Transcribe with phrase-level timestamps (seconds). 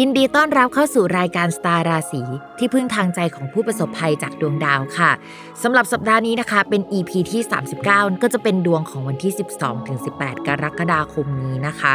[0.00, 2.22] ยินดีต้อนรับเข้าสู่รายการสตาร์ราศี
[2.58, 5.10] ที่พึ่งทางใจของผู้ประสบภัยจากดวงดาวค่ะ
[5.62, 7.42] สำหรับสัปดาห์นี้นะคะ เป็น EP ที่
[7.82, 9.32] 39 ก็จะเป็นดวงของวันที่
[9.88, 11.94] 12-18 กรกฎาคมนี้นะคะ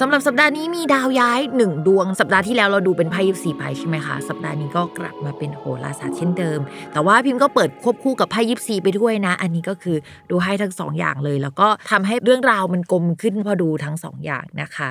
[0.00, 6.60] สำหรับสัปดาห์นี้มีดาวย้ายหนึ่งดวง สัปดาห์ที่แล้วเราดูเป็นไพ่ยิปซีไพ่ใช่ไหมคะ สัปดาห์นี้ก็กลับมาเป็นโหราศาสตร์เช่นเดิม
[6.92, 9.96] แต่ว่าพิมพ์ก็เปิดควบคู่กับไพ่ยิปซีไปด้วยนะ อันนี้ก็คือ
[10.30, 14.88] ดูให้ทั้ง 2ออย่างเลย แล้วก็ทำให้เรื่องราวมันกลมขึ้นพอดูทั้ง2ออย่างนะคะ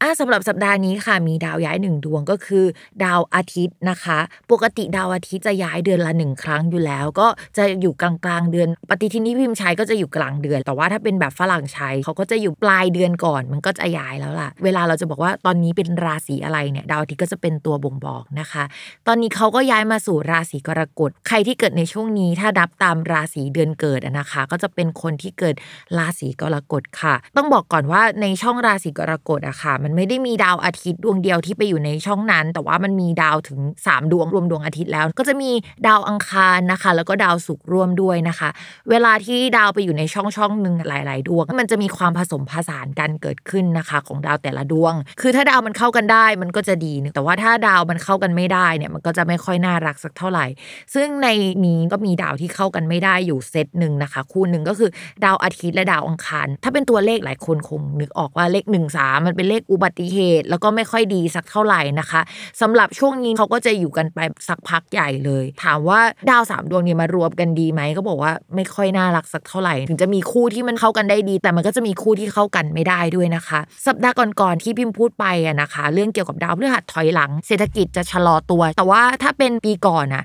[0.00, 2.64] อะสำหรับสัปดาห์นี้ค่ะมีดาวย้ายหนึ่งดวงก็คือ
[3.04, 4.18] ดาวอาทิตย์นะคะ
[4.50, 18.64] ปกติดาวอาทิตย์จะย้ายเดือนละหนึ่งครั้งอยู่แล้ว ก็จะอยู่กลางกลางเดือน ปฏิทินที่พิมพ์ใช้ก็จะอยู่กลางเดือน แต่ว่าถ้าเป็นแบบฝรั่งใช้เขาก็จะอยู่ปลายเดือนก่อน มันก็จะย้ายแล้วล่ะ เวลาเราจะบอกว่าตอนนี้เป็นราศีอะไรเนี่ยดาวอาทิตย์ก็จะเป็นตัวบ่งบอกนะคะ
[19.06, 25.54] ตอนนี้เขาก็ย้ายมาสู่ราศีกรกฎ ใครที่เกิดในช่วงนี้ถ้าดับตามราศีเดือนเกิดนะคะ ก็จะเป็นคนที่เกิด
[25.98, 35.50] ราศีกรกฎค่ะ ต้องบอกก่อนว่าในช่องราศีกรกฎอะค่ะ มันไม่ได้มีดาวอาทิตย์ดวงเดียวที่ไปอยู่ในช่องนั้น แต่ว่ามันมีดาวถึง 3 ดวงรวมดวงอาทิตย์แล้ว ก็จะมี
[35.86, 38.48] ดาวอังคารนะคะ แล้วก็ดาวศุกร์ร่วมด้วยนะคะ
[38.90, 50.46] เวลาที่ดาวไปอยู่ในช่องช่องหนึ่งหลาย ๆ ดวง มันจะมีความผสมผสานกันเกิดขึ้นนะคะ ของดาวแต่ละดวง คือถ้าดาวมันเข้ากันได้มันก็จะดี แต่ว่าถ้าดาวมันเข้ากันไม่ได้เนี่ยมันก็จะไม่ค่อยน่ารักสักเท่าไหร่
[50.94, 51.28] ซึ่งใน
[51.66, 54.90] นี้ก็มีดาวที่เข้ากันไม่ได้อยู่เซตหนึ่งนะคะ คู่หนึ่งก็คือ
[55.24, 62.20] ดาวอาทิตย์และดาวอังคาร ถ้าเป็นตัวเลขหลายคนคงนึกออกว่าเลข1 3มันเป็นเลขอุบัติเหตุ แล้วก็ไม่ค่อยดีสักเท่าไหร่นะคะ
[62.60, 80.24] สำหรับช่วงนี้เขาก็จะอยู่กันไปสักพักใหญ่เลย ถามว่าดาวสามดวงนี้มารวมกันดีไหมก็บอกว่าไม่ค่อยน่ารักสักเท่าไหร่ ถึงจะมีคู่ที่มันเข้ากันได้ดี แต่มันก็จะมีคู่ที่เข้ากันไม่ได้ด้วยนะคะ สัปดาห์ก่อนๆที่พิมพ์พูดไปอะนะคะ เรื่องเกี่ยวกับดาวพฤหัสถอยหลัง เศรษฐกิจจะชะลอตัว แต่ว่าถ้าเป็นปีก่อนอะ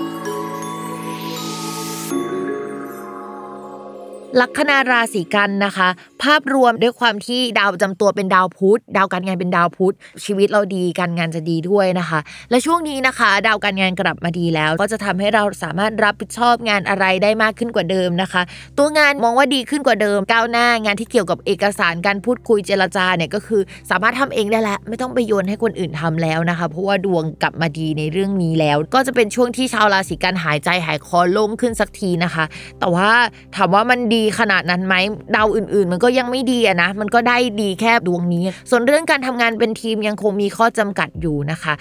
[4.39, 5.89] ลัคนาราศีกันนะคะ
[6.23, 9.95] ภาพรวมด้วยความที่ดาวประจำตัวเป็นดาวพุธดาวการงานเป็นดาวพุธ
[10.25, 12.19] ชีวิตเราดีการงานจะดีด้วยนะคะ
[12.49, 18.41] และช่วงนี้นะคะ ดาวการงานกลับมาดีแล้ว ก็จะทำให้เราสามารถรับผิดชอบงานอะไรได้มากขึ้นกว่าเดิมนะคะ
[18.77, 32.45] ตัวงานมองว่าดีขึ้นกว่าเดิมก้าวหน้างานที่เกี่ยวกับเอกสารการพูดคุยเจรจาเนี่ยก็คือ สามารถทำเองได้แล้วไม่ต้องไปโยนให้คนอื่นทำแล้วนะคะ เพราะว่าดวงกลับมาดีในเรื่องนี้แล้ว ก็จะเป็นช่วงที่ชาวราศีกันหายใจหายคอโล่งขึ้นสักทีนะคะ
[32.79, 33.09] แต่ว่า
[33.55, 34.95] ถามว่ามันดีขนาดนั้นไหม
[35.35, 41.73] ดาวอื่น ๆ มันก็ยังไม่ดีอะนะ มันก็ได้ดีแค่ดวงนี้ ส่วนเรื่องการทำงานเป็นทีมยังคงมีข้อจำกัดอยู่นะคะ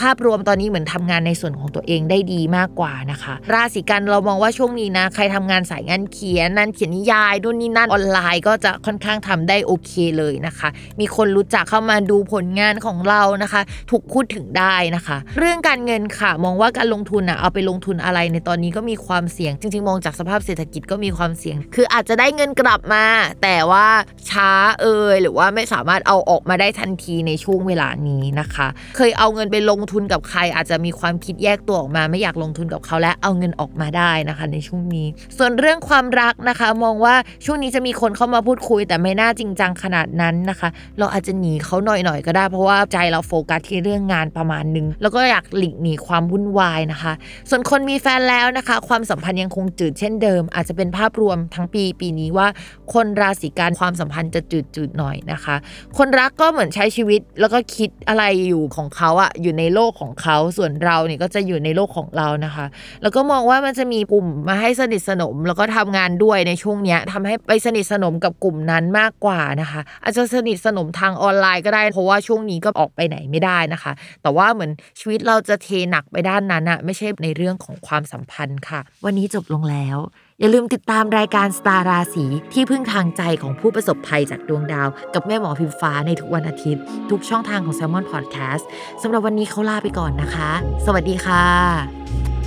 [0.00, 10.68] ภาพรวมตอนนี้เหมือนทำงานในส่วนของตัวเองได้ดีมากกว่านะคะ ราศีกันเรามองว่าช่วงนี้นะ ใครทำงานสายงานเขียนนั่นเขียนนิยายนู่นนี่นั่นออนไลน์ ก็จะค่อนข้างทำได้โอเคเลยนะคะ
[11.00, 23.04] มีคนรู้จักเข้ามาดูผลงานของเรานะคะ ถูกพูดถึงได้นะคะ เรื่องการเงินค่ะ มองว่าการลงทุนอะเอาไปลงทุนอะไรในตอนนี้ก็มีความเสี่ยง จริง ๆ มองจากสภาพเศรษฐกิจก็มีความเสี่ยง คืออาจจะได้เงินกลับมา
[23.42, 23.86] แต่ว่า
[24.30, 24.50] ช้า
[24.80, 35.06] เอยหรือว่าไม่สามารถเอาออกมาได้ทันทีในช่วงเวลานี้นะคะ เคยเอาเงินไปลงงทุนกับใครอาจจะมีความคิดแยกตัวออกมา ไม่อยากลงทุนกับเขาและเอาเงินออกมาได้นะคะ ในช่วงนี้
[35.38, 37.14] ส่วนเรื่องความรักนะคะ มองว่า
[37.44, 47.12] ช่วงนี้จะมีคนเข้ามาพูดคุย แต่ไม่น่าจริงจังขนาดนั้นนะคะ เราอาจจะหนีเขาหน่อยๆก็ได้ เพราะว่าใจเราโฟกัสที่เรื่องงานประมาณนึงแล้วก็อยากหลีกหนีความวุ่นวายนะคะ
[47.50, 52.48] ส่วนคนมีแฟนแล้วนะคะ ความสัมพันธ์ยังคงจืดเช่นเดิม อาจจะเป็นภาพรวมทั้งปีปีนี้ว่า
[52.94, 55.56] คนราศีกันความสัมพันธ์จะจืดๆหน่อยนะคะ
[55.98, 62.66] คนรักก็เหมือนใช้ชีวิตแล้วก็คิดอะไรอยู่ของเขาอะอยู่ในโลกของเขา ส่วนเราเนี่ยก็จะอยู่ในโลกของเรานะคะ
[63.02, 73.92] แล้วก็มองว่ามันจะมีกลุ่มมาให้สนิทสนม แล้วก็ทำงานด้วยในช่วงเนี้ยทำให้ไปสนิทสนมกับกลุ่มนั้นมากกว่านะคะ อาจจะสนิทสนมทางออนไลน์ก็ได้ เพราะว่าช่วงนี้ก็ออกไปไหนไม่ได้นะคะ
[74.22, 74.70] แต่ว่าเหมือน
[75.00, 79.98] ชีวิตเราจะเทหนักไปด้านนั้นอะไม่ใช่ในเรื่องของความสัมพันธ์ค่ะ วันนี้จบลงแล้ว
[80.40, 88.64] อย่าลืมติดตามรายการสตาราสีที่พึ่งทางใจของผู้ประสบภัยจากดวงดาว กับแม่หมอพิมฟ้าในทุกวันอาทิตย์ ทุกช่องทางของ s ซ l m o n Podcast
[89.02, 90.50] สำหรับวันนี้เขาลาไปก่อนนะคะ
[90.86, 92.37] สวัสดีค่ะ